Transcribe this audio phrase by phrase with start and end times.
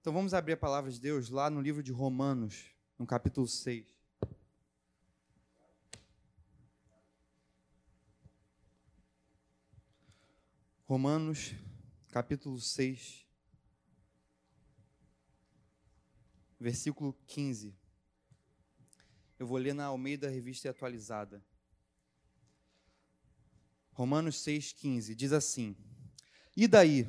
[0.00, 2.64] Então vamos abrir a palavra de Deus lá no livro de Romanos,
[2.98, 3.84] no capítulo 6.
[10.86, 11.54] Romanos,
[12.08, 13.26] capítulo 6,
[16.58, 17.76] versículo 15.
[19.38, 21.44] Eu vou ler na Almeida Revista Atualizada.
[23.92, 25.76] Romanos 6,15 diz assim:
[26.56, 27.06] E daí?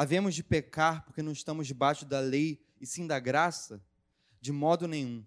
[0.00, 3.84] Havemos de pecar porque não estamos debaixo da lei e sim da graça?
[4.40, 5.26] De modo nenhum.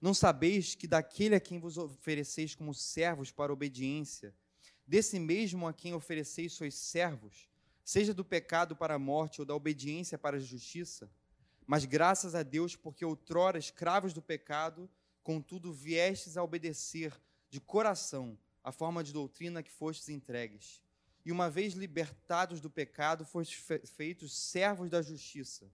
[0.00, 4.34] Não sabeis que daquele a quem vos ofereceis como servos para obediência,
[4.84, 7.48] desse mesmo a quem ofereceis sois servos,
[7.84, 11.08] seja do pecado para a morte ou da obediência para a justiça?
[11.64, 14.90] Mas graças a Deus, porque outrora escravos do pecado,
[15.22, 17.14] contudo viestes a obedecer
[17.48, 20.82] de coração a forma de doutrina que fostes entregues
[21.24, 25.70] e uma vez libertados do pecado, foste feitos servos da justiça.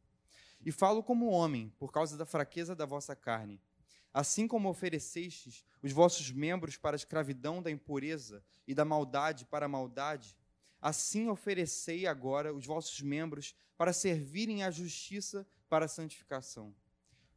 [0.64, 3.60] E falo como homem, por causa da fraqueza da vossa carne.
[4.12, 9.67] Assim como oferecestes os vossos membros para a escravidão da impureza e da maldade para
[9.67, 10.36] a maldade,
[10.80, 16.74] assim oferecei agora os vossos membros para servirem à justiça para a santificação.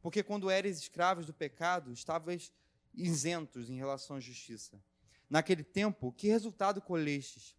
[0.00, 2.52] Porque quando eres escravos do pecado, estavais
[2.94, 4.82] isentos em relação à justiça.
[5.28, 7.54] Naquele tempo, que resultado colhestes?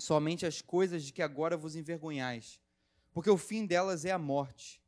[0.00, 2.60] Somente as coisas de que agora vos envergonhais,
[3.12, 4.82] porque o fim delas é a morte.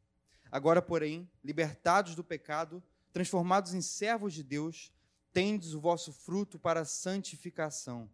[0.51, 2.83] Agora, porém, libertados do pecado,
[3.13, 4.93] transformados em servos de Deus,
[5.33, 8.11] tendes o vosso fruto para a santificação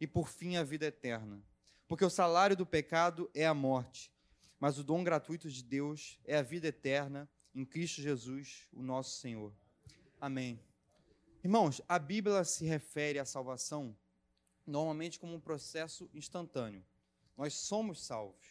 [0.00, 1.42] e, por fim, a vida eterna.
[1.86, 4.12] Porque o salário do pecado é a morte,
[4.60, 9.18] mas o dom gratuito de Deus é a vida eterna em Cristo Jesus, o nosso
[9.18, 9.52] Senhor.
[10.20, 10.60] Amém.
[11.42, 13.96] Irmãos, a Bíblia se refere à salvação
[14.68, 16.84] normalmente como um processo instantâneo.
[17.36, 18.46] Nós somos salvos.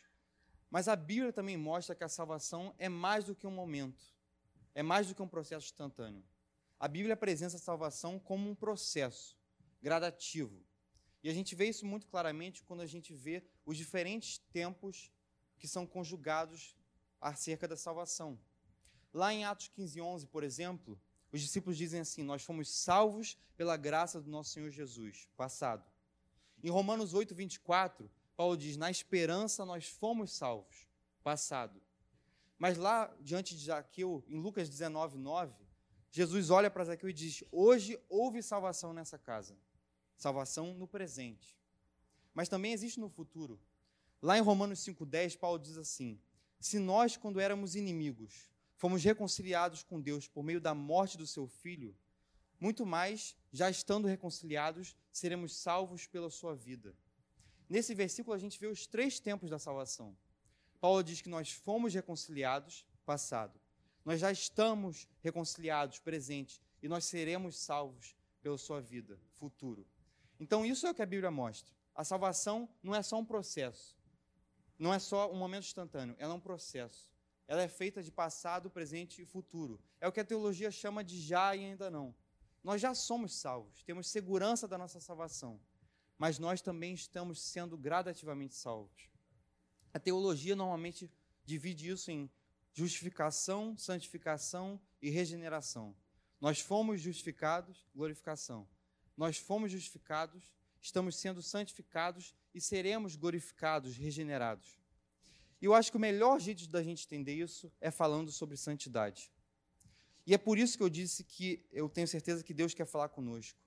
[0.69, 4.03] Mas a Bíblia também mostra que a salvação é mais do que um momento,
[4.73, 6.23] é mais do que um processo instantâneo.
[6.79, 9.37] A Bíblia apresenta a salvação como um processo
[9.81, 10.65] gradativo.
[11.23, 15.11] E a gente vê isso muito claramente quando a gente vê os diferentes tempos
[15.57, 16.75] que são conjugados
[17.19, 18.39] acerca da salvação.
[19.13, 20.99] Lá em Atos 15, 11, por exemplo,
[21.31, 25.83] os discípulos dizem assim: Nós fomos salvos pela graça do nosso Senhor Jesus, passado.
[26.63, 30.87] Em Romanos 8, 24, Paulo diz: Na esperança nós fomos salvos,
[31.23, 31.81] passado.
[32.57, 35.53] Mas lá diante de Zaqueu, em Lucas 19, 9,
[36.11, 39.55] Jesus olha para Zaqueu e diz: Hoje houve salvação nessa casa.
[40.15, 41.55] Salvação no presente.
[42.33, 43.59] Mas também existe no futuro.
[44.21, 46.19] Lá em Romanos 5,10, Paulo diz assim:
[46.59, 51.47] Se nós, quando éramos inimigos, fomos reconciliados com Deus por meio da morte do seu
[51.47, 51.95] filho,
[52.59, 56.95] muito mais, já estando reconciliados, seremos salvos pela sua vida.
[57.67, 60.15] Nesse versículo a gente vê os três tempos da salvação.
[60.79, 63.59] Paulo diz que nós fomos reconciliados, passado.
[64.05, 66.61] Nós já estamos reconciliados, presente.
[66.83, 69.87] E nós seremos salvos pela sua vida, futuro.
[70.39, 71.73] Então, isso é o que a Bíblia mostra.
[71.95, 73.97] A salvação não é só um processo.
[74.77, 76.15] Não é só um momento instantâneo.
[76.19, 77.11] Ela é um processo.
[77.47, 79.81] Ela é feita de passado, presente e futuro.
[79.99, 82.13] É o que a teologia chama de já e ainda não.
[82.63, 85.59] Nós já somos salvos, temos segurança da nossa salvação,
[86.17, 89.09] mas nós também estamos sendo gradativamente salvos.
[89.93, 91.11] A teologia normalmente
[91.45, 92.29] divide isso em
[92.73, 95.95] justificação, santificação e regeneração.
[96.39, 98.67] Nós fomos justificados, glorificação.
[99.15, 104.77] Nós fomos justificados, estamos sendo santificados e seremos glorificados, regenerados.
[105.59, 109.31] E eu acho que o melhor jeito da gente entender isso é falando sobre santidade.
[110.27, 113.07] E é por isso que eu disse que eu tenho certeza que Deus quer falar
[113.07, 113.57] conosco.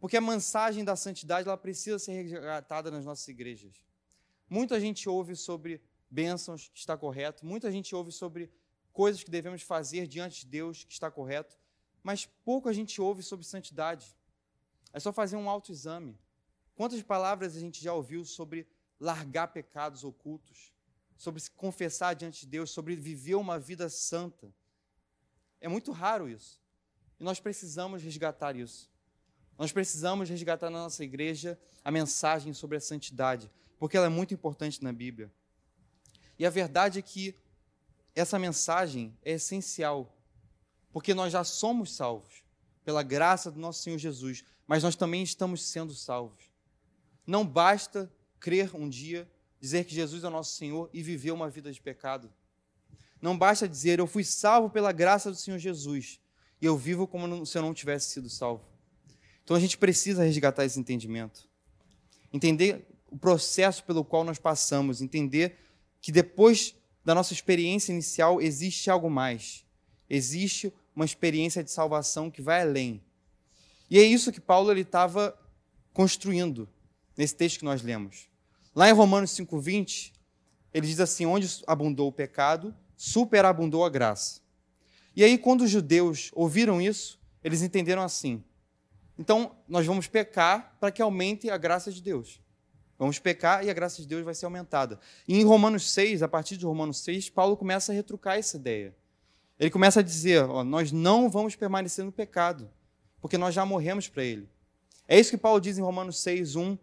[0.00, 3.80] Porque a mensagem da santidade ela precisa ser resgatada nas nossas igrejas.
[4.50, 5.80] Muita gente ouve sobre
[6.10, 7.46] bênçãos, que está correto.
[7.46, 8.50] Muita gente ouve sobre
[8.92, 11.56] coisas que devemos fazer diante de Deus, que está correto.
[12.02, 14.12] Mas pouco a gente ouve sobre santidade.
[14.92, 16.18] É só fazer um autoexame.
[16.74, 18.66] Quantas palavras a gente já ouviu sobre
[18.98, 20.72] largar pecados ocultos,
[21.16, 24.52] sobre se confessar diante de Deus, sobre viver uma vida santa?
[25.62, 26.60] É muito raro isso.
[27.18, 28.90] E nós precisamos resgatar isso.
[29.56, 33.48] Nós precisamos resgatar na nossa igreja a mensagem sobre a santidade,
[33.78, 35.32] porque ela é muito importante na Bíblia.
[36.36, 37.36] E a verdade é que
[38.12, 40.12] essa mensagem é essencial,
[40.92, 42.42] porque nós já somos salvos
[42.84, 46.50] pela graça do nosso Senhor Jesus, mas nós também estamos sendo salvos.
[47.24, 49.30] Não basta crer um dia,
[49.60, 52.32] dizer que Jesus é nosso Senhor e viver uma vida de pecado.
[53.22, 56.20] Não basta dizer, eu fui salvo pela graça do Senhor Jesus
[56.60, 58.64] e eu vivo como se eu não tivesse sido salvo.
[59.44, 61.48] Então a gente precisa resgatar esse entendimento.
[62.32, 65.56] Entender o processo pelo qual nós passamos, entender
[66.00, 66.74] que depois
[67.04, 69.64] da nossa experiência inicial existe algo mais.
[70.10, 73.02] Existe uma experiência de salvação que vai além.
[73.88, 75.38] E é isso que Paulo estava
[75.92, 76.68] construindo
[77.16, 78.28] nesse texto que nós lemos.
[78.74, 80.12] Lá em Romanos 5,20,
[80.72, 84.40] ele diz assim: onde abundou o pecado, superabundou a graça.
[85.16, 88.44] E aí, quando os judeus ouviram isso, eles entenderam assim:
[89.18, 92.40] então, nós vamos pecar para que aumente a graça de Deus.
[92.96, 95.00] Vamos pecar e a graça de Deus vai ser aumentada.
[95.26, 98.94] E em Romanos 6, a partir de Romanos 6, Paulo começa a retrucar essa ideia.
[99.58, 102.70] Ele começa a dizer: ó, nós não vamos permanecer no pecado,
[103.20, 104.48] porque nós já morremos para ele.
[105.08, 106.78] É isso que Paulo diz em Romanos 6, 1.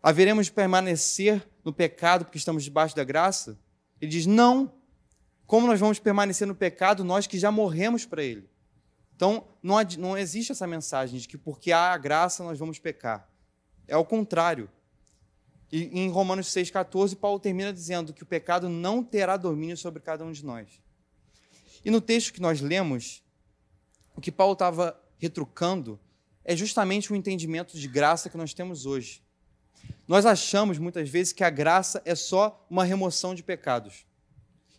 [0.00, 3.58] Haveremos de permanecer no pecado porque estamos debaixo da graça?
[4.00, 4.78] Ele diz: não.
[5.50, 8.48] Como nós vamos permanecer no pecado, nós que já morremos para ele?
[9.16, 13.28] Então, não, não existe essa mensagem de que porque há a graça nós vamos pecar.
[13.88, 14.70] É o contrário.
[15.72, 20.24] E em Romanos 6,14, Paulo termina dizendo que o pecado não terá domínio sobre cada
[20.24, 20.80] um de nós.
[21.84, 23.20] E no texto que nós lemos,
[24.14, 25.98] o que Paulo estava retrucando
[26.44, 29.20] é justamente o entendimento de graça que nós temos hoje.
[30.06, 34.08] Nós achamos muitas vezes que a graça é só uma remoção de pecados.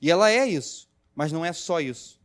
[0.02, 2.20] E ela é isso, mas não é só isso.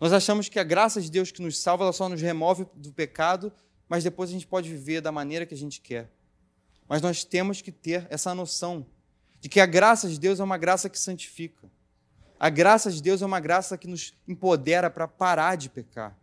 [0.00, 2.92] Nós achamos que a graça de Deus que nos salva, ela só nos remove do
[2.92, 3.52] pecado,
[3.88, 6.10] mas depois a gente pode viver da maneira que a gente quer.
[6.88, 8.84] Mas nós temos que ter essa noção
[9.40, 11.70] de que a graça de Deus é uma graça que santifica.
[12.38, 16.18] A graça de Deus é uma graça que nos empodera para parar de pecar.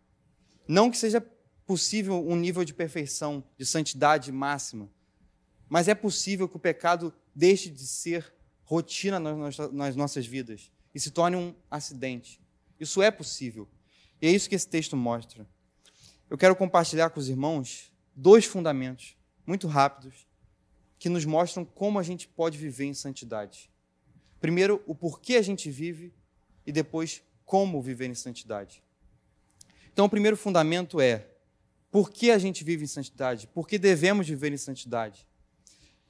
[0.68, 1.26] Não que seja
[1.66, 4.90] possível um nível de perfeição, de santidade máxima,
[5.70, 8.34] mas é possível que o pecado deixe de ser
[8.66, 12.40] rotina nas nossas vidas e se torne um acidente.
[12.80, 13.68] Isso é possível.
[14.22, 15.48] E é isso que esse texto mostra.
[16.30, 19.16] Eu quero compartilhar com os irmãos dois fundamentos
[19.46, 20.28] muito rápidos
[20.98, 23.70] que nos mostram como a gente pode viver em santidade.
[24.40, 26.14] Primeiro, o porquê a gente vive
[26.66, 28.84] e depois como viver em santidade.
[29.92, 31.28] Então, o primeiro fundamento é
[31.92, 33.48] por que a gente vive em santidade?
[33.48, 35.28] Por que devemos viver em santidade?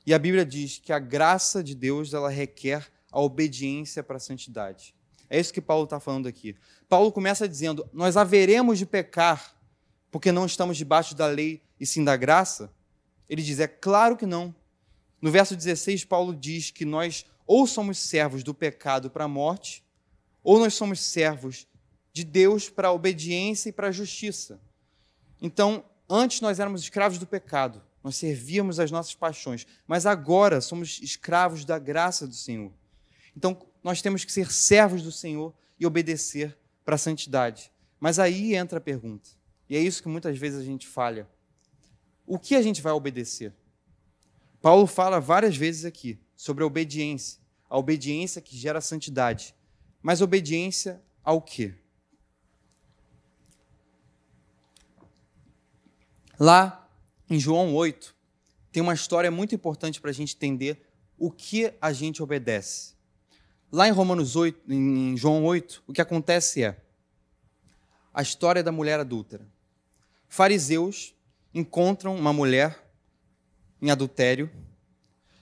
[0.06, 4.20] E a Bíblia diz que a graça de Deus ela requer a obediência para a
[4.20, 4.96] santidade.
[5.30, 6.56] É isso que Paulo está falando aqui.
[6.90, 9.56] Paulo começa dizendo: Nós haveremos de pecar
[10.12, 12.72] porque não estamos debaixo da lei e sim da graça?
[13.30, 14.54] Ele diz: É claro que não.
[15.22, 19.84] No verso 16, Paulo diz que nós ou somos servos do pecado para a morte,
[20.44, 21.68] ou nós somos servos
[22.12, 24.60] de Deus para a obediência e para a justiça.
[25.42, 31.00] Então, antes nós éramos escravos do pecado, nós servíamos as nossas paixões, mas agora somos
[31.02, 32.72] escravos da graça do Senhor.
[33.36, 37.72] Então, nós temos que ser servos do Senhor e obedecer para a santidade.
[38.00, 39.30] Mas aí entra a pergunta,
[39.70, 41.28] e é isso que muitas vezes a gente falha:
[42.26, 43.54] o que a gente vai obedecer?
[44.62, 47.40] Paulo fala várias vezes aqui sobre a obediência,
[47.70, 49.56] a obediência que gera santidade.
[50.02, 51.74] Mas obediência ao quê?
[56.40, 56.90] Lá
[57.30, 58.16] em João 8,
[58.72, 60.82] tem uma história muito importante para a gente entender
[61.18, 62.96] o que a gente obedece.
[63.72, 66.78] Lá em Romanos 8, em João 8, o que acontece é
[68.14, 69.48] a história da mulher adúltera.
[70.28, 71.16] Fariseus
[71.54, 72.86] encontram uma mulher
[73.82, 74.52] em adultério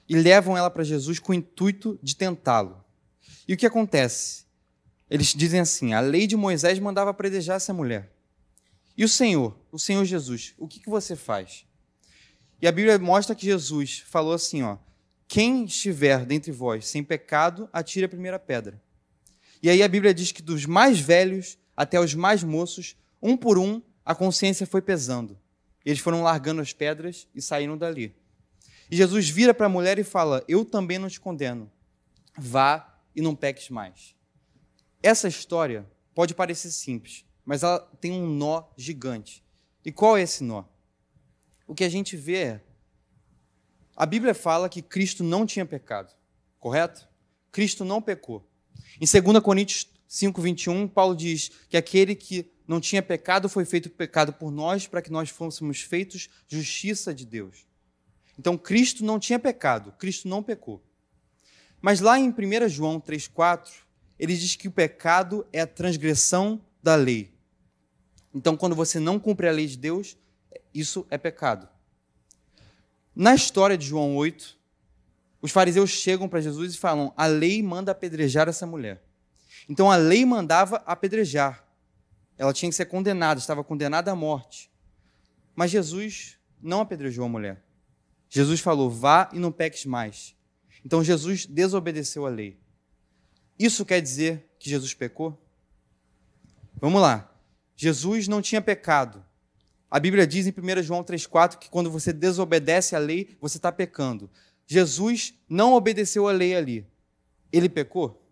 [0.07, 2.83] e levam ela para Jesus com o intuito de tentá-lo.
[3.47, 4.45] E o que acontece?
[5.09, 8.11] Eles dizem assim: a lei de Moisés mandava predejar essa mulher.
[8.95, 11.65] E o Senhor, o Senhor Jesus, o que, que você faz?
[12.61, 14.77] E a Bíblia mostra que Jesus falou assim: ó,
[15.29, 18.81] quem estiver dentre vós sem pecado, atire a primeira pedra.
[19.61, 23.59] E aí a Bíblia diz que dos mais velhos até os mais moços, um por
[23.59, 25.37] um, a consciência foi pesando.
[25.85, 28.15] Eles foram largando as pedras e saíram dali.
[28.89, 31.71] E Jesus vira para a mulher e fala: Eu também não te condeno.
[32.35, 34.15] Vá e não peques mais.
[35.03, 39.43] Essa história pode parecer simples, mas ela tem um nó gigante.
[39.85, 40.63] E qual é esse nó?
[41.67, 42.61] O que a gente vê é.
[43.99, 46.15] A Bíblia fala que Cristo não tinha pecado,
[46.57, 47.05] correto?
[47.51, 48.49] Cristo não pecou.
[48.95, 53.89] Em 2 Coríntios 5, 21, Paulo diz que aquele que não tinha pecado foi feito
[53.89, 57.67] pecado por nós para que nós fôssemos feitos justiça de Deus.
[58.37, 60.81] Então, Cristo não tinha pecado, Cristo não pecou.
[61.81, 63.69] Mas lá em 1 João 3,4,
[64.17, 67.33] ele diz que o pecado é a transgressão da lei.
[68.33, 70.15] Então, quando você não cumpre a lei de Deus,
[70.73, 71.67] isso é pecado.
[73.19, 74.57] Na história de João 8,
[75.41, 79.03] os fariseus chegam para Jesus e falam: a lei manda apedrejar essa mulher.
[79.67, 81.67] Então a lei mandava apedrejar.
[82.37, 84.71] Ela tinha que ser condenada, estava condenada à morte.
[85.53, 87.61] Mas Jesus não apedrejou a mulher.
[88.29, 90.33] Jesus falou: vá e não peques mais.
[90.85, 92.57] Então Jesus desobedeceu a lei.
[93.59, 95.37] Isso quer dizer que Jesus pecou?
[96.75, 97.29] Vamos lá.
[97.75, 99.25] Jesus não tinha pecado.
[99.91, 103.71] A Bíblia diz em 1 João 3,4 que quando você desobedece à lei, você está
[103.71, 104.29] pecando.
[104.67, 106.85] Jesus não obedeceu à lei ali.
[107.51, 108.23] Ele pecou?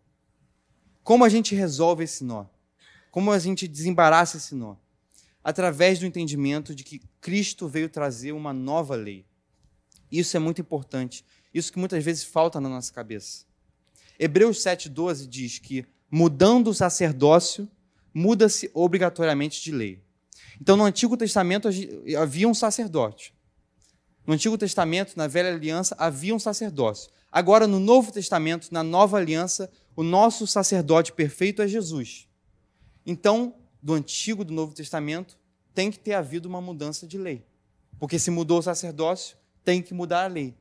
[1.04, 2.46] Como a gente resolve esse nó?
[3.10, 4.76] Como a gente desembaraça esse nó?
[5.44, 9.26] Através do entendimento de que Cristo veio trazer uma nova lei.
[10.12, 11.26] Isso é muito importante.
[11.52, 13.46] Isso que muitas vezes falta na nossa cabeça.
[14.20, 17.68] Hebreus 7,12 diz que, mudando o sacerdócio,
[18.14, 20.07] muda-se obrigatoriamente de lei.
[20.62, 21.70] Então, no Antigo Testamento
[22.20, 23.34] havia um sacerdote.
[24.26, 27.10] No Antigo Testamento, na Velha Aliança, havia um sacerdócio.
[27.32, 32.28] Agora, no Novo Testamento, na Nova Aliança, o nosso sacerdote perfeito é Jesus.
[33.06, 35.38] Então, do Antigo e do Novo Testamento,
[35.74, 37.46] tem que ter havido uma mudança de lei.
[38.00, 40.56] Porque se mudou o sacerdócio, tem que mudar a lei.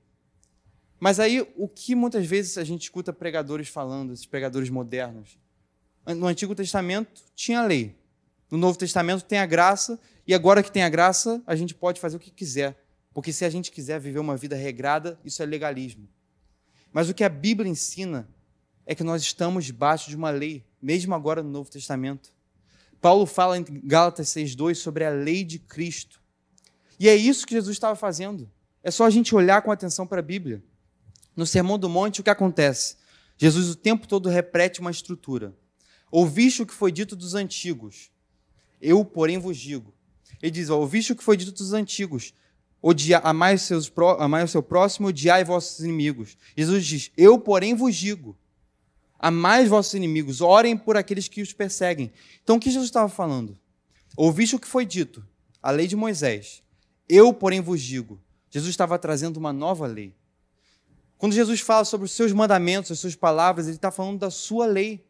[0.98, 5.38] Mas aí, o que muitas vezes a gente escuta pregadores falando, esses pregadores modernos?
[6.06, 7.96] No Antigo Testamento tinha lei.
[8.50, 12.00] No Novo Testamento tem a graça, e agora que tem a graça, a gente pode
[12.00, 12.82] fazer o que quiser.
[13.12, 16.08] Porque se a gente quiser viver uma vida regrada, isso é legalismo.
[16.92, 18.28] Mas o que a Bíblia ensina
[18.84, 22.32] é que nós estamos debaixo de uma lei, mesmo agora no Novo Testamento.
[23.00, 26.20] Paulo fala em Gálatas 6,2 sobre a lei de Cristo.
[26.98, 28.50] E é isso que Jesus estava fazendo.
[28.82, 30.62] É só a gente olhar com atenção para a Bíblia.
[31.34, 32.96] No Sermão do Monte, o que acontece?
[33.36, 35.54] Jesus o tempo todo repete uma estrutura.
[36.10, 38.10] Ouviste o que foi dito dos antigos,
[38.80, 39.92] eu, porém, vos digo.
[40.42, 42.32] Ele diz: Ouviste o que foi dito dos antigos,
[42.82, 46.36] Odia, amai, os seus, amai o seu próximo, odiai vossos inimigos.
[46.56, 48.36] Jesus diz: Eu, porém, vos digo.
[49.18, 52.12] Amai os vossos inimigos, orem por aqueles que os perseguem.
[52.42, 53.58] Então, o que Jesus estava falando?
[54.14, 55.26] Ouviste o que foi dito,
[55.62, 56.62] a lei de Moisés.
[57.08, 58.20] Eu, porém, vos digo.
[58.50, 60.14] Jesus estava trazendo uma nova lei.
[61.18, 64.66] Quando Jesus fala sobre os seus mandamentos, as suas palavras, ele está falando da sua
[64.66, 65.05] lei.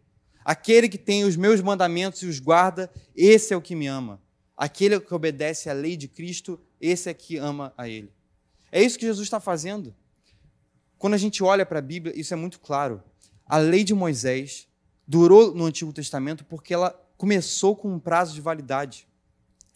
[0.47, 4.23] Aquele que tem os meus mandamentos e os guarda, esse é o que me ama.
[4.57, 8.13] Aquele que obedece à lei de Cristo, esse é que ama a Ele.
[8.71, 9.93] É isso que Jesus está fazendo.
[10.99, 13.03] Quando a gente olha para a Bíblia, isso é muito claro.
[13.45, 14.69] A lei de Moisés
[15.05, 19.09] durou no Antigo Testamento porque ela começou com um prazo de validade.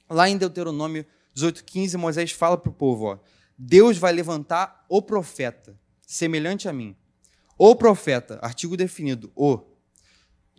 [0.08, 1.04] Lá em Deuteronômio
[1.36, 3.18] 18,15, Moisés fala para o povo: ó,
[3.58, 6.94] Deus vai levantar o profeta, semelhante a mim.
[7.58, 9.68] O profeta, artigo definido, o.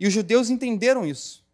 [0.02, 1.46] E os judeus entenderam isso.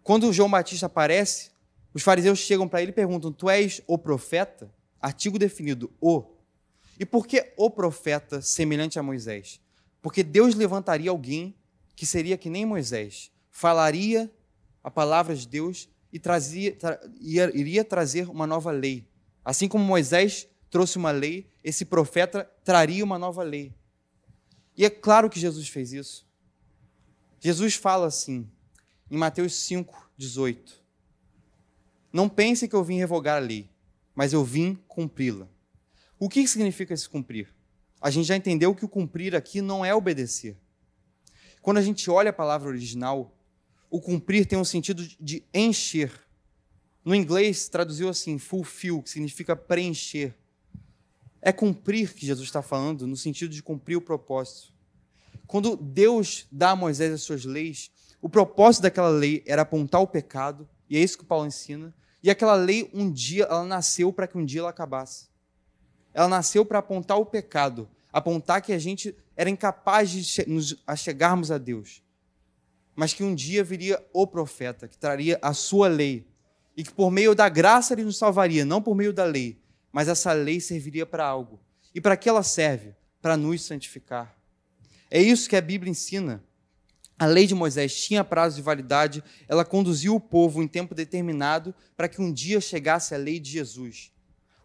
[0.00, 1.50] Quando João Batista aparece,
[1.92, 4.72] os fariseus chegam para ele e perguntam: Tu és o profeta?
[5.00, 6.24] Artigo definido, o.
[7.00, 9.60] E por que o profeta semelhante a Moisés?
[10.00, 11.52] Porque Deus levantaria alguém
[11.96, 14.32] que seria que nem Moisés, falaria
[14.80, 19.04] a palavra de Deus e trazia, tra, iria trazer uma nova lei.
[19.44, 23.74] Assim como Moisés trouxe uma lei, esse profeta traria uma nova lei.
[24.76, 26.23] E é claro que Jesus fez isso.
[27.44, 28.48] Jesus fala assim,
[29.10, 30.82] em Mateus 5, 18:
[32.10, 33.68] Não pense que eu vim revogar a lei,
[34.14, 35.46] mas eu vim cumpri-la.
[36.18, 37.54] O que significa esse cumprir?
[38.00, 40.56] A gente já entendeu que o cumprir aqui não é obedecer.
[41.60, 43.36] Quando a gente olha a palavra original,
[43.90, 46.18] o cumprir tem um sentido de encher.
[47.04, 50.34] No inglês, traduziu assim, fulfill, que significa preencher.
[51.42, 54.73] É cumprir que Jesus está falando, no sentido de cumprir o propósito.
[55.46, 60.06] Quando Deus dá a Moisés as suas leis, o propósito daquela lei era apontar o
[60.06, 61.94] pecado, e é isso que Paulo ensina.
[62.22, 65.28] E aquela lei, um dia, ela nasceu para que um dia ela acabasse.
[66.12, 71.50] Ela nasceu para apontar o pecado, apontar que a gente era incapaz de nos chegarmos
[71.50, 72.02] a Deus.
[72.96, 76.26] Mas que um dia viria o profeta, que traria a sua lei,
[76.76, 79.60] e que por meio da graça ele nos salvaria, não por meio da lei,
[79.92, 81.60] mas essa lei serviria para algo.
[81.94, 82.94] E para que ela serve?
[83.20, 84.34] Para nos santificar.
[85.14, 86.42] É isso que a Bíblia ensina.
[87.16, 91.72] A lei de Moisés tinha prazo de validade, ela conduziu o povo em tempo determinado
[91.96, 94.10] para que um dia chegasse a lei de Jesus.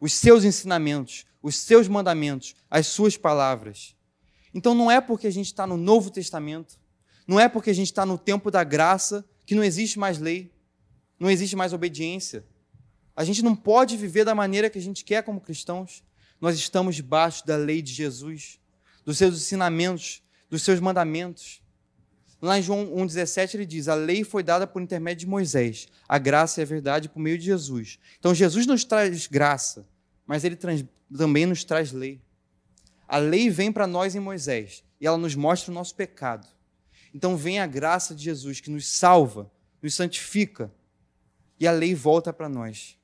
[0.02, 3.96] Os seus ensinamentos, os seus mandamentos, as suas palavras.
[4.52, 6.80] Então não é porque a gente está no Novo Testamento,
[7.28, 10.52] não é porque a gente está no tempo da graça que não existe mais lei,
[11.20, 12.44] não existe mais obediência.
[13.16, 16.04] A gente não pode viver da maneira que a gente quer como cristãos.
[16.42, 18.60] Nós estamos debaixo da lei de Jesus,
[19.06, 21.62] dos seus ensinamentos, dos seus mandamentos.
[22.42, 26.18] Lá em João 1,17 ele diz: A lei foi dada por intermédio de Moisés, a
[26.18, 28.00] graça e a verdade por meio de Jesus.
[28.20, 29.88] Então Jesus nos traz graça,
[30.26, 30.58] mas ele
[31.16, 32.22] também nos traz lei.
[33.08, 36.48] A lei vem para nós em Moisés e ela nos mostra o nosso pecado.
[37.14, 39.52] Então vem a graça de Jesus que nos salva,
[39.82, 40.72] nos santifica
[41.60, 43.00] e a lei volta para nós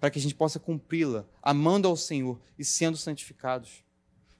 [0.00, 3.84] para que a gente possa cumpri-la, amando ao Senhor e sendo santificados.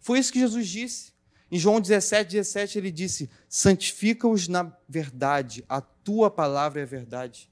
[0.00, 1.12] Foi isso que Jesus disse.
[1.50, 7.50] Em João 17, 17, ele disse: santifica-os na verdade, a tua palavra é a verdade.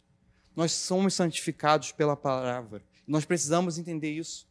[0.55, 2.83] Nós somos santificados pela palavra.
[3.07, 4.47] Nós precisamos entender isso.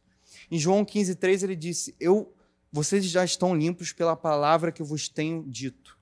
[0.50, 2.34] Em João 15, 3, ele disse: Eu,
[2.72, 5.98] vocês já estão limpos pela palavra que eu vos tenho dito.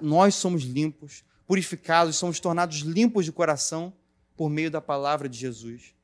[0.00, 3.92] Nós somos limpos, purificados, somos tornados limpos de coração
[4.36, 5.94] por meio da palavra de Jesus,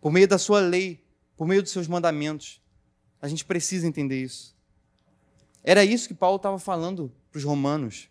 [0.00, 1.02] por meio da sua lei,
[1.36, 2.60] por meio dos seus mandamentos.
[3.20, 4.54] A gente precisa entender isso.
[5.62, 8.08] Era isso que Paulo estava falando para os romanos.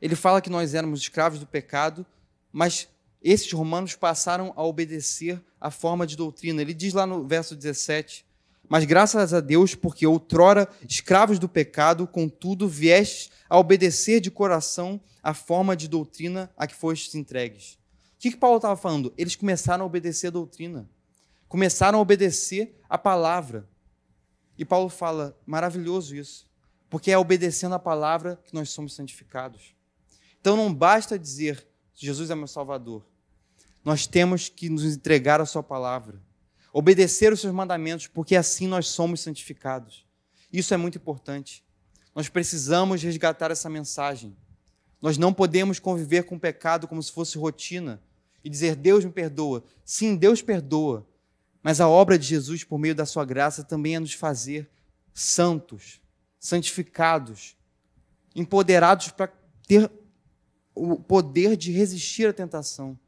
[0.00, 2.06] Ele fala que nós éramos escravos do pecado,
[2.52, 2.88] mas
[3.22, 6.62] esses romanos passaram a obedecer a forma de doutrina.
[6.62, 8.24] Ele diz lá no verso 17:
[8.68, 15.00] Mas graças a Deus, porque outrora escravos do pecado, contudo viestes a obedecer de coração
[15.22, 17.74] a forma de doutrina a que fostes entregues.
[17.74, 19.12] O que, que Paulo estava falando?
[19.18, 20.88] Eles começaram a obedecer a doutrina,
[21.48, 23.68] começaram a obedecer a palavra.
[24.60, 26.46] E Paulo fala: maravilhoso isso,
[26.90, 29.74] porque é obedecendo a palavra que nós somos santificados.
[30.38, 33.06] Então não basta dizer Jesus é meu Salvador.
[33.82, 36.20] Nós temos que nos entregar a Sua palavra,
[36.74, 40.06] obedecer os Seus mandamentos, porque assim nós somos santificados.
[40.52, 41.64] Isso é muito importante.
[42.14, 44.36] Nós precisamos resgatar essa mensagem.
[45.00, 48.02] Nós não podemos conviver com o pecado como se fosse rotina
[48.44, 49.64] e dizer Deus me perdoa.
[49.86, 51.06] Sim, Deus perdoa,
[51.62, 54.68] mas a obra de Jesus, por meio da sua graça, também é nos fazer
[55.12, 56.00] santos,
[56.38, 57.56] santificados,
[58.34, 59.32] empoderados para
[59.66, 59.90] ter
[60.74, 62.98] o poder de resistir à tentação,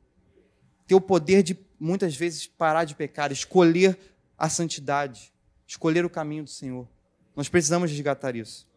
[0.86, 3.98] ter o poder de, muitas vezes, parar de pecar, escolher
[4.36, 5.32] a santidade,
[5.66, 6.86] escolher o caminho do Senhor.
[7.34, 8.68] Nós precisamos resgatar isso.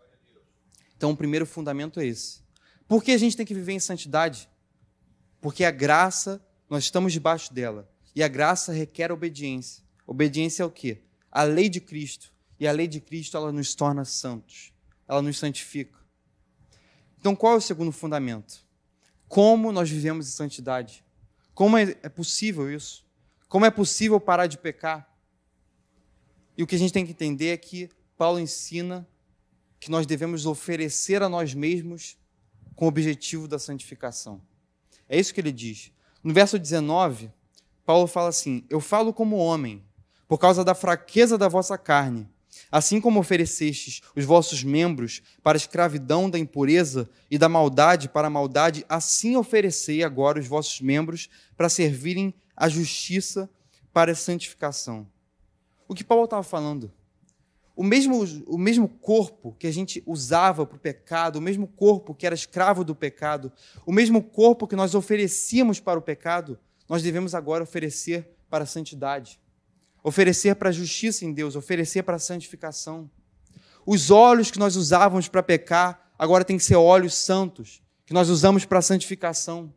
[0.96, 2.40] Então, o primeiro fundamento é esse.
[2.88, 4.50] Por que a gente tem que viver em santidade?
[5.42, 7.90] Porque a graça, nós estamos debaixo dela.
[8.16, 9.84] E a graça requer obediência.
[10.08, 11.02] Obediência é o quê?
[11.32, 12.32] A lei de Cristo.
[12.60, 14.72] E a lei de Cristo, ela nos torna santos.
[15.08, 16.00] Ela nos santifica.
[17.20, 18.66] Então, qual é o segundo fundamento?
[19.28, 21.04] Como nós vivemos em santidade?
[21.54, 23.06] Como é, é possível isso?
[23.50, 25.12] Como é possível parar de pecar?
[26.58, 29.08] E o que a gente tem que entender é que Paulo ensina
[29.80, 32.18] que nós devemos oferecer a nós mesmos
[32.76, 34.42] com o objetivo da santificação.
[35.08, 35.92] É isso que ele diz.
[36.24, 37.32] No verso 19,
[37.86, 39.84] Paulo fala assim: Eu falo como homem,
[40.28, 42.28] por causa da fraqueza da vossa carne.
[42.72, 48.28] Assim como oferecestes os vossos membros para a escravidão da impureza e da maldade para
[48.28, 53.50] a maldade, assim oferecei agora os vossos membros para servirem à justiça
[53.94, 55.08] para a santificação.
[55.88, 56.92] O que Paulo estava falando?
[57.76, 62.16] O mesmo, o mesmo corpo que a gente usava para o pecado, o mesmo corpo
[62.16, 63.52] que era escravo do pecado,
[63.86, 68.68] o mesmo corpo que nós oferecíamos para o pecado, nós devemos agora oferecer para a
[68.68, 69.40] santidade,
[70.04, 73.10] oferecer para a justiça em Deus, oferecer para a santificação.
[73.86, 78.30] Os olhos que nós usávamos para pecar, agora tem que ser olhos santos, que nós
[78.30, 79.74] usamos para a santificação.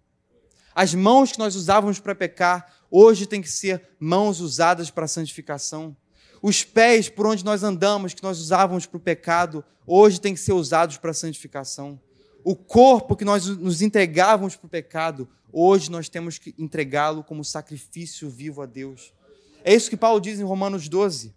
[0.74, 5.08] As mãos que nós usávamos para pecar, hoje tem que ser mãos usadas para a
[5.08, 5.96] santificação.
[6.40, 10.40] Os pés por onde nós andamos, que nós usávamos para o pecado, hoje tem que
[10.40, 12.00] ser usados para a santificação.
[12.44, 17.44] O corpo que nós nos entregávamos para o pecado, Hoje nós temos que entregá-lo como
[17.44, 19.14] sacrifício vivo a Deus.
[19.64, 21.34] É isso que Paulo diz em Romanos 12.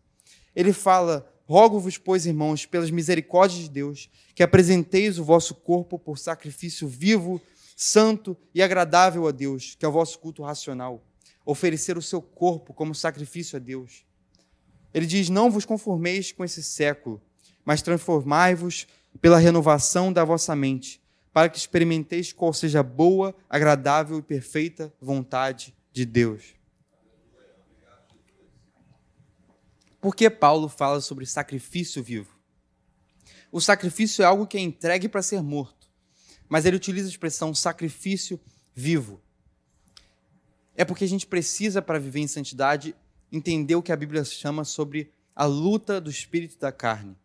[0.56, 6.18] Ele fala: Rogo-vos, pois, irmãos, pelas misericórdias de Deus, que apresenteis o vosso corpo por
[6.18, 7.42] sacrifício vivo,
[7.76, 11.04] santo e agradável a Deus, que é o vosso culto racional.
[11.46, 14.06] Oferecer o seu corpo como sacrifício a Deus.
[14.94, 17.22] Ele diz: Não vos conformeis com esse século,
[17.64, 18.88] mas transformai-vos
[19.22, 21.01] pela renovação da vossa mente
[21.34, 26.56] para que experimenteis qual seja a boa, agradável e perfeita vontade de Deus.
[30.00, 32.36] Por que Paulo fala sobre sacrifício vivo?
[33.52, 35.88] O sacrifício é algo que é entregue para ser morto,
[36.50, 38.40] mas ele utiliza a expressão sacrifício
[38.74, 39.22] vivo.
[40.76, 42.96] É porque a gente precisa, para viver em santidade,
[43.32, 47.16] entender o que a Bíblia chama sobre a luta do espírito e da carne.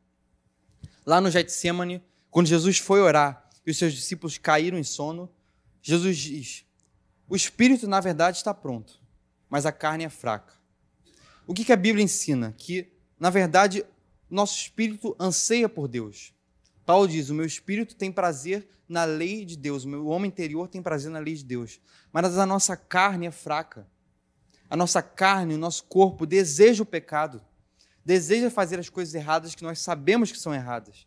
[1.05, 5.29] Lá no Getsemane, quando Jesus foi orar, e os seus discípulos caíram em sono,
[5.83, 6.65] Jesus diz:
[7.29, 9.01] O espírito, na verdade, está pronto,
[9.51, 10.55] mas a carne é fraca.
[11.47, 12.55] O que, a Bíblia ensina?
[12.57, 13.85] Que, na verdade,
[14.31, 16.33] nosso espírito anseia por Deus.
[16.85, 20.69] Paulo diz: O meu espírito tem prazer na lei de Deus, o meu homem interior
[20.69, 21.81] tem prazer na lei de Deus,
[22.13, 23.87] mas a nossa carne é fraca.
[24.69, 27.41] A nossa carne, o nosso corpo deseja o pecado,
[28.05, 31.07] deseja fazer as coisas erradas que nós sabemos que são erradas.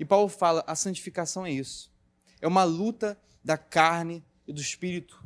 [0.00, 1.92] E Paulo fala: a santificação é isso.
[2.40, 5.22] É uma luta da carne e do espírito.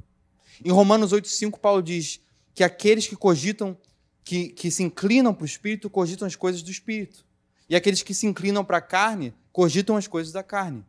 [0.64, 2.20] Em Romanos 8,5, Paulo diz
[2.52, 3.78] que aqueles que cogitam,
[4.24, 7.24] que, que se inclinam para o espírito, cogitam as coisas do espírito.
[7.68, 10.84] E aqueles que se inclinam para a carne cogitam as coisas da carne.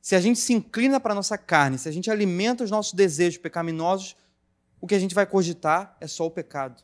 [0.00, 2.94] Se a gente se inclina para a nossa carne, se a gente alimenta os nossos
[2.94, 4.16] desejos pecaminosos,
[4.80, 6.82] o que a gente vai cogitar é só o pecado.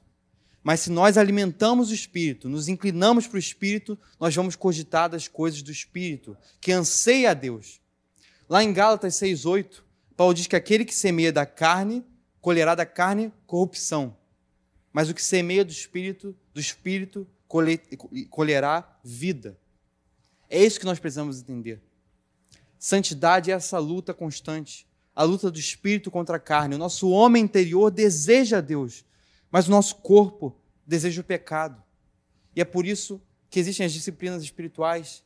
[0.65, 5.29] Mas se nós alimentamos o espírito, nos inclinamos para o espírito, nós vamos cogitar das
[5.29, 7.83] coisas do espírito, que anseia a Deus.
[8.49, 9.85] Lá em Gálatas 6:8,
[10.17, 12.03] Paulo diz que aquele que semeia da carne
[12.41, 14.17] colherá da carne corrupção,
[14.91, 17.29] mas o que semeia do espírito, do espírito
[18.31, 19.59] colherá vida.
[20.49, 21.83] É isso que nós precisamos entender.
[22.79, 26.75] Santidade é essa luta constante, a luta do espírito contra a carne.
[26.75, 29.05] O nosso homem interior deseja Deus,
[29.55, 31.81] mas o nosso corpo deseja o pecado.
[32.57, 35.23] E é por isso que existem as disciplinas espirituais.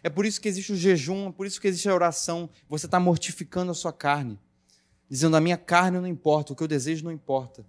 [0.00, 2.48] É por isso que existe o jejum, é por isso que existe a oração.
[2.68, 4.38] Você está mortificando a sua carne,
[5.10, 7.66] dizendo: a minha carne não importa, o que eu desejo não importa.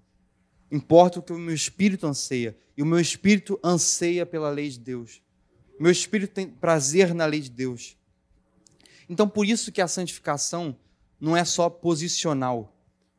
[0.72, 2.56] Importa o que o meu espírito anseia.
[2.78, 5.24] E o meu espírito anseia pela lei de Deus.
[5.80, 7.98] O meu espírito tem prazer na lei de Deus.
[9.10, 10.78] Então, por isso que a santificação
[11.20, 12.75] não é só posicional.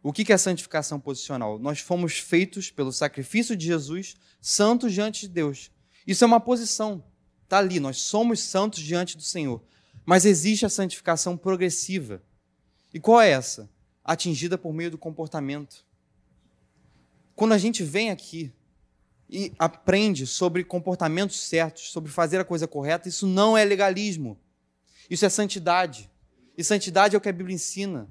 [0.07, 1.59] O que é santificação posicional?
[1.59, 5.69] Nós fomos feitos pelo sacrifício de Jesus santos diante de Deus.
[6.07, 7.03] Isso é uma posição.
[7.43, 9.61] Está ali, nós somos santos diante do Senhor.
[10.05, 12.23] Mas existe a santificação progressiva.
[12.95, 13.69] E qual é essa?
[14.05, 15.85] Atingida por meio do comportamento.
[17.35, 18.53] Quando a gente vem aqui
[19.29, 24.39] e aprende sobre comportamentos certos, sobre fazer a coisa correta, isso não é legalismo.
[25.11, 26.09] Isso é santidade.
[26.57, 28.09] E santidade é o que a Bíblia ensina.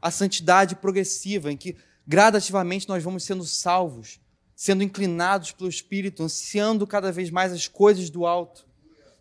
[0.00, 4.20] A santidade progressiva, em que gradativamente nós vamos sendo salvos,
[4.54, 8.66] sendo inclinados pelo Espírito, ansiando cada vez mais as coisas do alto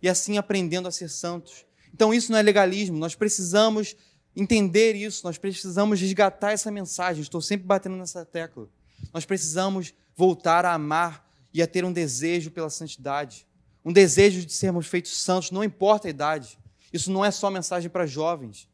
[0.01, 1.65] e assim aprendendo a ser santos.
[1.93, 3.95] Então, isso não é legalismo, nós precisamos
[4.35, 7.21] entender isso, nós precisamos resgatar essa mensagem.
[7.21, 8.69] Estou sempre batendo nessa tecla.
[9.13, 13.47] Nós precisamos voltar a amar e a ter um desejo pela santidade,
[13.83, 16.59] um desejo de sermos feitos santos, não importa a idade.
[16.93, 18.67] Isso não é só mensagem para jovens.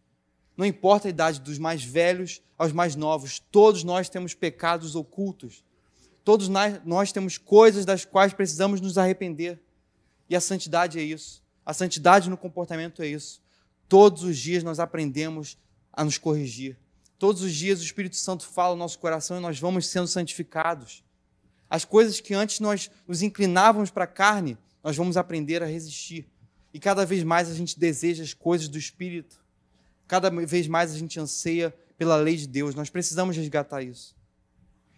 [0.56, 5.64] Não importa a idade dos mais velhos aos mais novos, todos nós temos pecados ocultos.
[6.24, 6.48] Todos
[6.86, 9.60] nós temos coisas das quais precisamos nos arrepender.
[10.30, 11.44] E a santidade é isso.
[11.66, 13.42] A santidade no comportamento é isso.
[13.90, 15.58] Todos os dias nós aprendemos
[15.92, 16.78] a nos corrigir.
[17.20, 21.04] Todos os dias o Espírito Santo fala no nosso coração e nós vamos sendo santificados.
[21.70, 26.28] As coisas que antes nós nos inclinávamos para a carne, nós vamos aprender a resistir.
[26.74, 29.43] E cada vez mais a gente deseja as coisas do Espírito.
[30.08, 32.76] Cada vez mais a gente anseia pela lei de Deus.
[32.76, 34.16] Nós precisamos resgatar isso.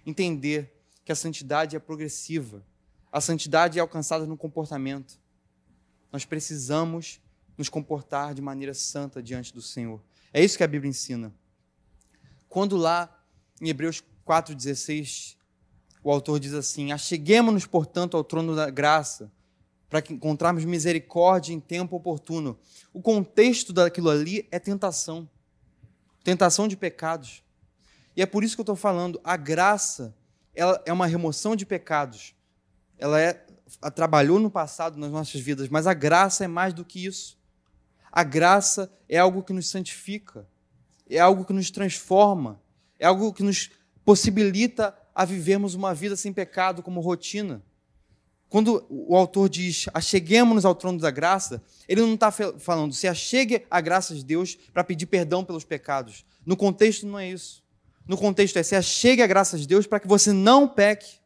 [0.05, 2.63] Entender que a santidade é progressiva.
[3.11, 5.19] A santidade é alcançada no comportamento.
[6.11, 7.21] Nós precisamos
[7.57, 10.01] nos comportar de maneira santa diante do Senhor.
[10.33, 11.33] É isso que a Bíblia ensina.
[12.49, 13.23] Quando lá
[13.61, 15.37] em Hebreus 4,16,
[16.03, 19.31] o autor diz assim: Acheguemos-nos, portanto, ao trono da graça
[19.89, 22.57] para encontrarmos misericórdia em tempo oportuno.
[22.93, 25.29] O contexto daquilo ali é tentação
[26.25, 27.43] tentação de pecados.
[28.17, 30.13] E é por isso que eu estou falando, a graça
[30.55, 32.33] ela é uma remoção de pecados.
[32.97, 33.45] Ela é,
[33.93, 37.37] trabalhou no passado nas nossas vidas, mas a graça é mais do que isso.
[38.11, 40.47] A graça é algo que nos santifica,
[41.07, 42.59] é algo que nos transforma,
[42.97, 43.69] é algo que nos
[44.03, 47.61] possibilita a vivermos uma vida sem pecado como rotina.
[48.55, 53.65] Quando o autor diz acheguemos-nos ao trono da graça, ele não está falando se achegue
[53.69, 56.25] à graça de Deus para pedir perdão pelos pecados.
[56.45, 57.61] No contexto não é isso.
[58.07, 61.19] No contexto é se achegue à graça de Deus para que você não peque.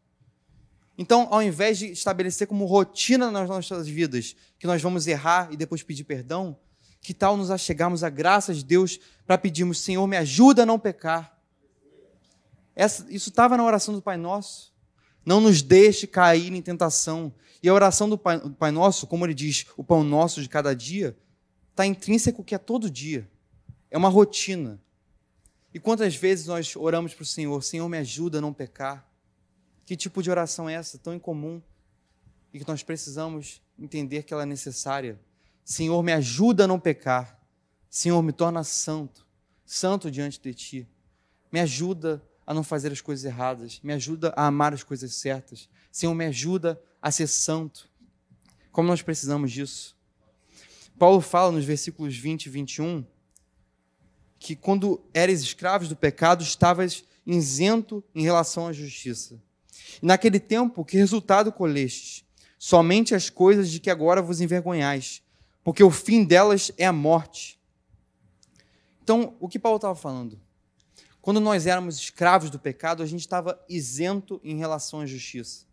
[0.98, 5.56] Então, ao invés de estabelecer como rotina nas nossas vidas que nós vamos errar e
[5.56, 6.58] depois pedir perdão,
[7.00, 10.80] que tal nos achegarmos à graça de Deus para pedirmos, Senhor, me ajuda a não
[10.80, 11.40] pecar?
[12.76, 14.69] Essa, isso estava na oração do Pai Nosso.
[15.30, 17.32] Não nos deixe cair em tentação.
[17.62, 20.50] E a oração do Pai, do Pai Nosso, como ele diz, o pão nosso de
[20.50, 21.16] cada dia,
[21.70, 23.30] está intrínseco que é todo dia.
[23.92, 24.82] É uma rotina.
[25.72, 29.08] E quantas vezes nós oramos para o Senhor, Senhor, me ajuda a não pecar?
[29.86, 31.62] Que tipo de oração é essa, tão incomum?
[32.52, 35.20] E que nós precisamos entender que ela é necessária.
[35.64, 37.40] Senhor, me ajuda a não pecar.
[37.88, 39.28] Senhor, me torna santo,
[39.64, 40.88] santo diante de Ti.
[41.52, 45.70] Me ajuda a não fazer as coisas erradas, me ajuda a amar as coisas certas.
[45.92, 47.88] Senhor, me ajuda a ser santo.
[48.72, 49.96] Como nós precisamos disso?
[50.98, 53.06] Paulo fala nos versículos 20 e 21
[54.40, 59.40] que quando eres escravos do pecado, estavas isento em relação à justiça.
[60.02, 62.26] E naquele tempo, que resultado colestes?
[62.58, 65.22] Somente as coisas de que agora vos envergonhais,
[65.64, 67.60] porque o fim delas é a morte.
[69.04, 70.49] Então, o que Paulo estava falando?
[71.30, 75.64] Quando nós éramos escravos do pecado, a gente estava isento em relação à justiça.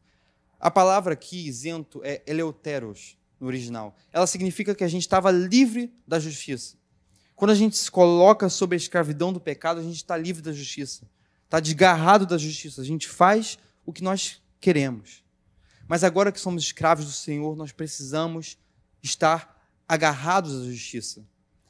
[0.61, 3.17] A palavra aqui, isento, é eleuteros.
[3.41, 3.97] no original.
[4.13, 6.77] Ela significa que a gente estava livre da justiça.
[7.35, 10.53] Quando a gente se coloca sob a escravidão do pecado, a gente está livre da
[10.53, 11.09] justiça.
[11.47, 12.83] Está desgarrado da justiça.
[12.83, 15.25] A gente faz o que nós queremos.
[15.89, 18.59] Mas agora que somos escravos do Senhor, nós precisamos
[19.03, 21.27] estar agarrados à justiça,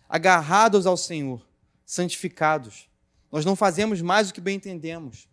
[0.08, 1.46] agarrados ao Senhor,
[1.84, 2.88] santificados.
[3.36, 5.28] Nós não fazemos mais o que bem entendemos.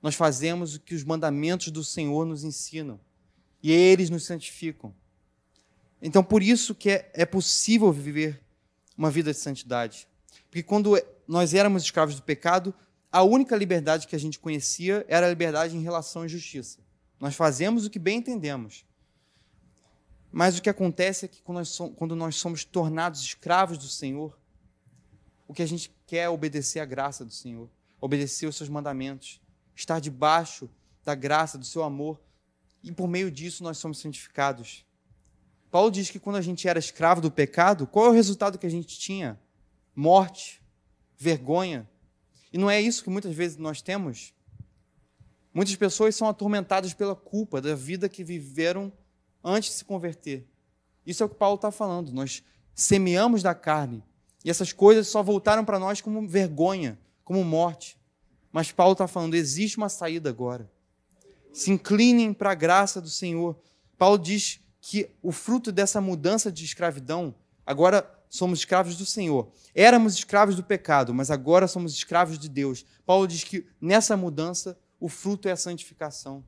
[0.00, 3.00] Nós fazemos o que os mandamentos do Senhor nos ensinam.
[3.60, 4.94] E eles nos santificam.
[6.00, 8.40] Então, por isso que é, é possível viver
[8.96, 10.06] uma vida de santidade.
[10.48, 12.72] Porque quando nós éramos escravos do pecado,
[13.10, 16.78] a única liberdade que a gente conhecia era a liberdade em relação à justiça.
[17.18, 18.86] Nós fazemos o que bem entendemos.
[20.30, 23.88] Mas o que acontece é que quando nós, somos, quando nós somos tornados escravos do
[23.88, 24.37] Senhor,
[25.48, 29.40] o que a gente quer é obedecer à graça do Senhor, obedecer os seus mandamentos,
[29.74, 30.70] estar debaixo
[31.02, 32.20] da graça, do seu amor,
[32.84, 34.84] e por meio disso nós somos santificados.
[35.70, 38.66] Paulo diz que quando a gente era escravo do pecado, qual é o resultado que
[38.66, 39.40] a gente tinha?
[39.96, 40.62] Morte,
[41.16, 41.88] vergonha.
[42.52, 44.34] E não é isso que muitas vezes nós temos?
[45.52, 48.92] Muitas pessoas são atormentadas pela culpa da vida que viveram
[49.42, 50.46] antes de se converter.
[51.06, 52.12] Isso é o que Paulo está falando.
[52.12, 54.04] Nós semeamos da carne
[54.48, 57.98] e essas coisas só voltaram para nós como vergonha, como morte.
[58.50, 60.72] Mas Paulo está falando: existe uma saída agora.
[61.52, 63.60] Se inclinem para a graça do Senhor.
[63.98, 67.34] Paulo diz que o fruto dessa mudança de escravidão,
[67.66, 69.52] agora somos escravos do Senhor.
[69.74, 72.86] Éramos escravos do pecado, mas agora somos escravos de Deus.
[73.04, 76.42] Paulo diz que nessa mudança o fruto é a santificação.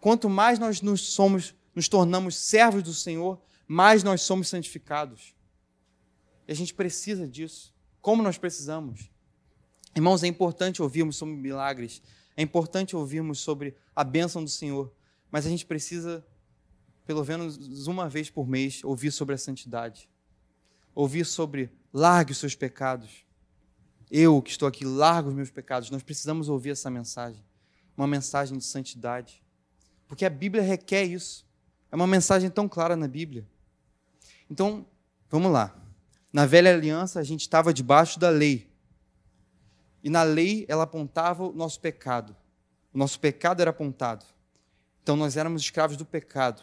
[0.00, 5.37] Quanto mais nós nos somos, nos tornamos servos do Senhor, mais nós somos santificados.
[6.48, 7.74] E a gente precisa disso.
[8.00, 9.10] Como nós precisamos?
[9.94, 12.00] Irmãos, é importante ouvirmos sobre milagres,
[12.34, 14.90] é importante ouvirmos sobre a bênção do Senhor,
[15.30, 16.24] mas a gente precisa,
[17.04, 20.08] pelo menos uma vez por mês, ouvir sobre a santidade.
[20.94, 23.26] Ouvir sobre largue os seus pecados.
[24.10, 25.90] Eu que estou aqui, largo os meus pecados.
[25.90, 27.44] Nós precisamos ouvir essa mensagem.
[27.96, 29.42] Uma mensagem de santidade.
[30.06, 31.46] Porque a Bíblia requer isso.
[31.90, 33.46] É uma mensagem tão clara na Bíblia.
[34.50, 34.86] Então,
[35.28, 35.87] vamos lá.
[36.32, 38.70] Na velha aliança, a gente estava debaixo da lei.
[40.02, 42.36] E na lei, ela apontava o nosso pecado.
[42.92, 44.24] O nosso pecado era apontado.
[45.02, 46.62] Então, nós éramos escravos do pecado.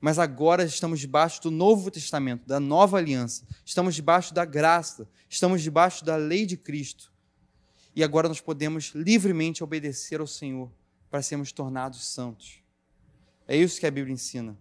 [0.00, 3.46] Mas agora estamos debaixo do Novo Testamento, da nova aliança.
[3.64, 7.10] Estamos debaixo da graça, estamos debaixo da lei de Cristo.
[7.96, 10.70] E agora nós podemos livremente obedecer ao Senhor
[11.10, 12.62] para sermos tornados santos.
[13.48, 14.58] É isso que a Bíblia ensina.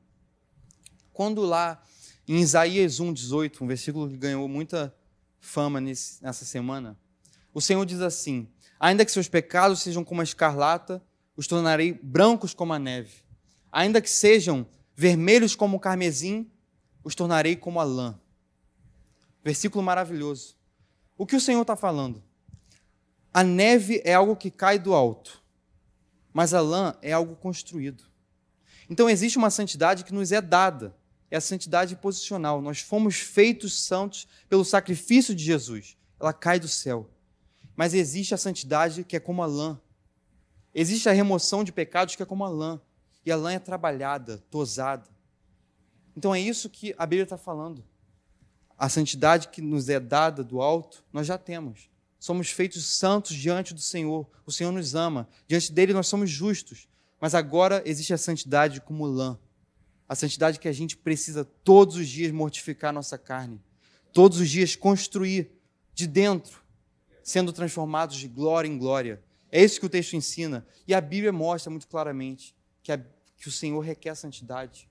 [1.11, 1.83] Quando lá
[2.27, 4.95] em Isaías 1,18, um versículo que ganhou muita
[5.39, 6.97] fama nessa semana,
[7.53, 8.47] o Senhor diz assim:
[8.79, 11.03] Ainda que seus pecados sejam como a escarlata,
[11.35, 13.23] os tornarei brancos como a neve.
[13.71, 16.49] Ainda que sejam vermelhos como o carmesim,
[17.03, 18.19] os tornarei como a lã.
[19.43, 20.55] Versículo maravilhoso.
[21.17, 22.23] O que o Senhor está falando?
[23.33, 25.41] A neve é algo que cai do alto,
[26.31, 28.03] mas a lã é algo construído.
[28.89, 30.95] Então existe uma santidade que nos é dada,
[31.33, 32.61] é a santidade posicional.
[32.61, 35.97] Nós fomos feitos santos pelo sacrifício de Jesus.
[36.19, 37.09] Ela cai do céu.
[37.75, 39.81] Mas existe a santidade que é como a lã.
[40.75, 42.79] Existe a remoção de pecados que é como a lã
[43.25, 45.09] e a lã é trabalhada, tosada.
[46.15, 47.83] Então é isso que a Bíblia está falando.
[48.77, 51.89] A santidade que nos é dada do alto, nós já temos.
[52.19, 54.29] Somos feitos santos diante do Senhor.
[54.45, 55.27] O Senhor nos ama.
[55.47, 56.87] Diante dele nós somos justos.
[57.19, 59.39] Mas agora existe a santidade como lã.
[60.07, 63.61] A santidade que a gente precisa todos os dias mortificar a nossa carne.
[64.11, 65.51] Todos os dias construir
[65.93, 66.61] de dentro,
[67.23, 69.23] sendo transformados de glória em glória.
[69.51, 70.65] É isso que o texto ensina.
[70.87, 72.97] E a Bíblia mostra muito claramente que, a,
[73.37, 74.89] que o Senhor requer santidade.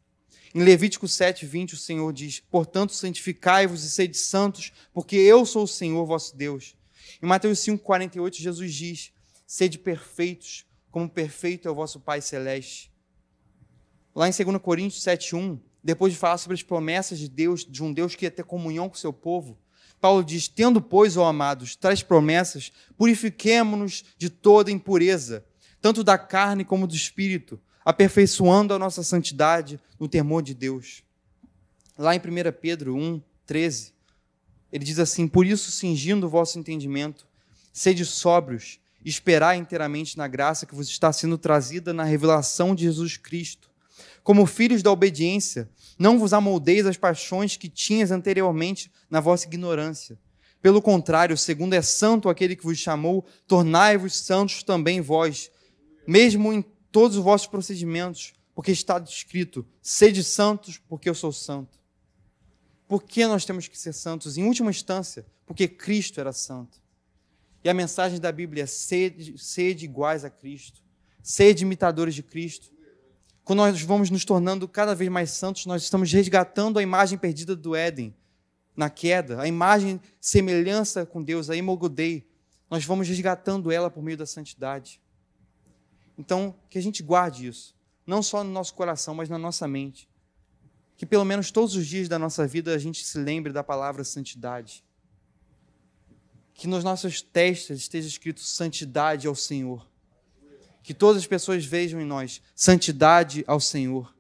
[0.55, 5.65] Em Levítico 7, 20, o Senhor diz: Portanto, santificai-vos e sede santos, porque eu sou
[5.65, 6.77] o Senhor vosso Deus.
[7.23, 9.13] Em Mateus 5, 48, Jesus diz:
[9.47, 12.92] Sede perfeitos, como perfeito é o vosso Pai Celeste.
[14.15, 17.83] Lá em 2 Coríntios 7, 1, depois de falar sobre as promessas de Deus, de
[17.83, 19.59] um Deus que ia ter comunhão com seu povo,
[20.01, 25.45] Paulo diz: Tendo, pois, ó amados, tais promessas, purifiquemo-nos de toda impureza,
[25.81, 31.03] tanto da carne como do espírito aperfeiçoando a nossa santidade no temor de Deus.
[31.99, 32.23] Lá em 1
[32.61, 33.93] Pedro 1, 13,
[34.73, 37.27] ele diz assim: Por isso, cingindo o vosso entendimento,
[37.73, 42.85] sede sóbrios, e esperai inteiramente na graça que vos está sendo trazida na revelação de
[42.85, 43.72] Jesus Cristo.
[44.23, 50.19] Como filhos da obediência, não vos amoldeis as paixões que tinhas anteriormente na vossa ignorância.
[50.61, 55.51] Pelo contrário, segundo é santo aquele que vos chamou, tornai-vos santos também vós,
[56.07, 61.81] mesmo em todos os vossos procedimentos, Porque está escrito: sede santos, porque eu sou santo.
[62.87, 64.37] Por que nós temos que ser santos?
[64.37, 66.81] Em última instância, porque Cristo era santo.
[67.65, 70.83] E a mensagem da Bíblia é sede, sede iguais a Cristo,
[71.23, 72.72] sede imitadores de Cristo.
[73.45, 77.57] Quando nós vamos nos tornando cada vez mais santos, nós estamos resgatando a imagem perdida
[77.57, 78.15] do Éden,
[78.77, 82.27] na queda, a imagem, semelhança com Deus, a imogudei.
[82.71, 85.01] Nós vamos resgatando ela por meio da santidade.
[86.17, 87.75] Então, que a gente guarde isso,
[88.07, 90.09] não só no nosso coração, mas na nossa mente.
[90.97, 94.05] Que pelo menos todos os dias da nossa vida a gente se lembre da palavra
[94.05, 94.85] santidade.
[96.55, 99.92] Que nos nossos testes esteja escrito santidade ao Senhor.
[100.83, 104.15] Que todas as pessoas vejam em nós santidade ao Senhor.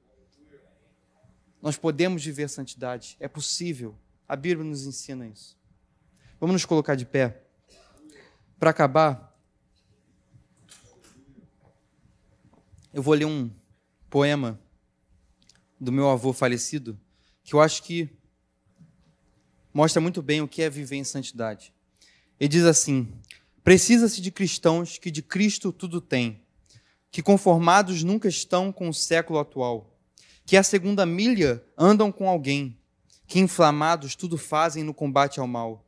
[1.60, 3.96] Nós podemos viver santidade, é possível.
[4.28, 5.56] A Bíblia nos ensina isso.
[6.40, 7.44] Vamos nos colocar de pé.
[8.58, 9.32] Para acabar,
[12.92, 13.50] eu vou ler um
[14.10, 14.60] poema
[15.80, 16.98] do meu avô falecido,
[17.42, 18.10] que eu acho que
[19.72, 21.72] mostra muito bem o que é viver em santidade.
[22.38, 23.12] Ele diz assim:
[23.64, 26.41] Precisa-se de cristãos que de Cristo tudo têm,
[27.12, 29.94] que conformados nunca estão com o século atual,
[30.46, 32.78] que a segunda milha andam com alguém,
[33.26, 35.86] que inflamados tudo fazem no combate ao mal.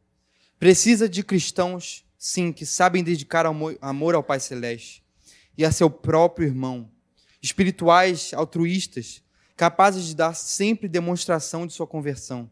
[0.59, 5.03] Precisa de cristãos, sim, que sabem dedicar amor ao Pai Celeste
[5.57, 6.91] e a seu próprio irmão,
[7.41, 9.23] espirituais, altruístas,
[9.57, 12.51] capazes de dar sempre demonstração de sua conversão.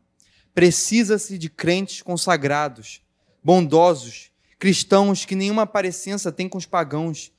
[0.54, 3.02] Precisa-se de crentes consagrados,
[3.44, 7.31] bondosos, cristãos que nenhuma parecença têm com os pagãos,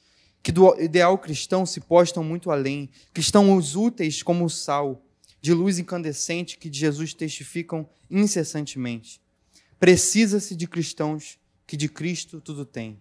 [0.43, 5.01] que do ideal cristão se postam muito além, cristãos úteis como o sal,
[5.41, 9.21] de luz incandescente que de Jesus testificam incessantemente.
[9.79, 12.99] Precisa-se de cristãos que de Cristo tudo têm.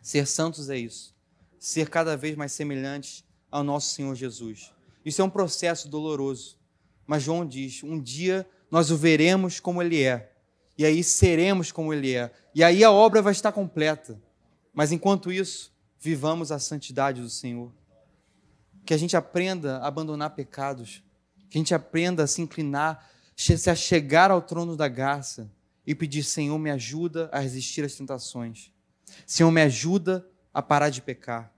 [0.00, 1.14] Ser santos é isso.
[1.58, 4.72] Ser cada vez mais semelhantes ao nosso Senhor Jesus.
[5.04, 6.56] Isso é um processo doloroso.
[7.06, 10.32] Mas João diz: um dia nós o veremos como ele é.
[10.76, 12.32] E aí seremos como ele é.
[12.54, 14.20] E aí a obra vai estar completa.
[14.72, 15.73] Mas enquanto isso,
[16.04, 17.72] vivamos a santidade do Senhor.
[18.84, 21.02] Que a gente aprenda a abandonar pecados
[21.54, 25.48] que a gente aprenda a se inclinar, se achegar ao trono da graça
[25.86, 28.72] e pedir: Senhor, me ajuda a resistir às tentações.
[29.24, 31.52] Senhor, me ajuda a parar de pecar.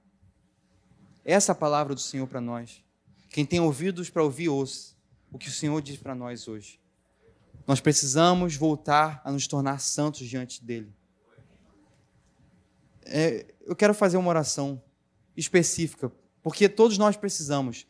[1.24, 2.84] Essa é a palavra do Senhor para nós.
[3.30, 4.94] Quem tem ouvidos para ouvir, ouça
[5.32, 6.78] o que o Senhor diz para nós hoje.
[7.66, 10.92] Nós precisamos voltar a nos tornar santos diante dele.
[13.06, 14.82] É, eu quero fazer uma oração
[15.36, 16.10] específica,
[16.42, 17.86] porque todos nós precisamos.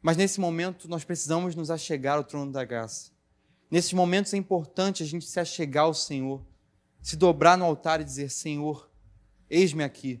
[0.00, 3.12] Mas nesse momento nós precisamos nos achegar ao trono da graça.
[3.70, 6.44] Nesses momentos é importante a gente se achegar ao Senhor,
[7.00, 8.90] se dobrar no altar e dizer: Senhor,
[9.48, 10.20] eis-me aqui.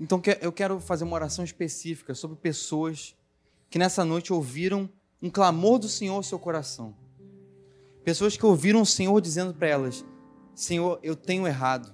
[0.00, 3.14] Então eu quero fazer uma oração específica sobre pessoas
[3.68, 4.88] que nessa noite ouviram
[5.20, 6.96] um clamor do Senhor ao seu coração.
[8.04, 10.04] Pessoas que ouviram o Senhor dizendo para elas:
[10.54, 11.92] Senhor, eu tenho errado.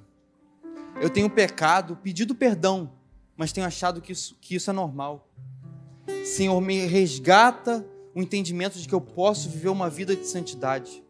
[1.01, 2.93] Eu tenho pecado, pedido perdão,
[3.37, 5.29] mas tenho achado que isso, que isso é normal.
[6.25, 11.05] Senhor, me resgata o entendimento de que eu posso viver uma vida de santidade.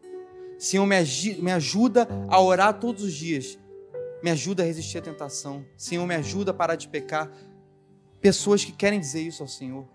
[0.59, 0.95] Senhor, me,
[1.41, 3.57] me ajuda a orar todos os dias.
[4.21, 5.65] Me ajuda a resistir à tentação.
[5.75, 7.31] Senhor, me ajuda a parar de pecar.
[8.21, 9.87] Pessoas que querem dizer isso ao Senhor.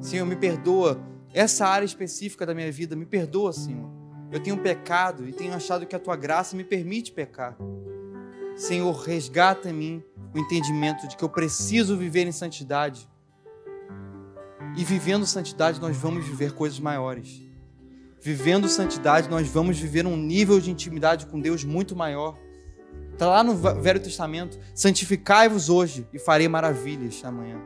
[0.00, 1.00] Senhor, me perdoa.
[1.32, 3.88] Essa área específica da minha vida, me perdoa, Senhor.
[4.30, 7.56] Eu tenho pecado e tenho achado que a tua graça me permite pecar.
[8.56, 13.08] Senhor, resgata em mim o entendimento de que eu preciso viver em santidade
[14.76, 17.42] e vivendo santidade, nós vamos viver coisas maiores.
[18.20, 22.36] Vivendo santidade, nós vamos viver um nível de intimidade com Deus muito maior.
[23.12, 27.60] Está lá no Velho Testamento: santificai-vos hoje e farei maravilhas amanhã.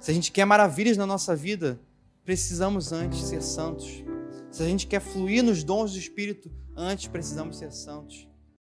[0.00, 1.80] Se a gente quer maravilhas na nossa vida,
[2.24, 4.02] precisamos antes ser santos.
[4.50, 8.28] Se a gente quer fluir nos dons do Espírito, antes precisamos ser santos.